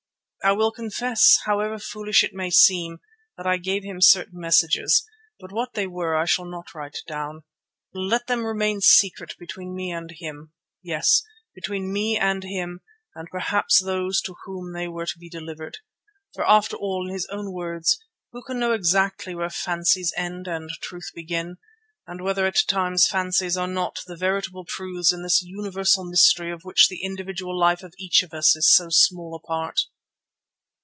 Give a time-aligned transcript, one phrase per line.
[0.43, 2.99] I will confess, however foolish it may seem,
[3.37, 5.05] that I gave him certain messages,
[5.39, 7.43] but what they were I shall not write down.
[7.93, 10.53] Let them remain secret between me and him.
[10.81, 11.21] Yes,
[11.53, 12.81] between me and him
[13.13, 15.77] and perhaps those to whom they were to be delivered.
[16.33, 17.99] For after all, in his own words,
[18.31, 21.57] who can know exactly where fancies end and truths begin,
[22.07, 26.63] and whether at times fancies are not the veritable truths in this universal mystery of
[26.63, 29.81] which the individual life of each of us is so small a part?